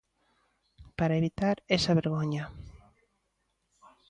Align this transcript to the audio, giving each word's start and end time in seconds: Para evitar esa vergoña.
Para 0.97 1.17
evitar 1.21 1.55
esa 1.77 1.97
vergoña. 2.01 2.43